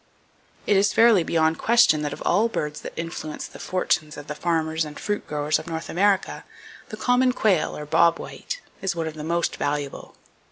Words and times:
It 0.65 0.75
is 0.77 0.93
fairly 0.93 1.21
beyond 1.23 1.59
question 1.59 2.01
that 2.01 2.11
of 2.11 2.23
all 2.25 2.49
birds 2.49 2.81
that 2.81 2.93
influence 2.97 3.45
the 3.45 3.59
fortunes 3.59 4.17
of 4.17 4.25
the 4.25 4.33
farmers 4.33 4.83
and 4.83 4.99
fruit 4.99 5.27
growers 5.27 5.59
of 5.59 5.67
North 5.67 5.89
America, 5.91 6.43
the 6.89 6.97
common 6.97 7.33
quail, 7.33 7.77
or 7.77 7.85
bob 7.85 8.17
white, 8.17 8.61
is 8.81 8.95
one 8.95 9.05
of 9.05 9.13
the 9.13 9.23
most 9.23 9.57
valuable. 9.57 10.15